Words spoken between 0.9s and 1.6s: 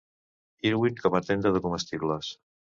com a tenda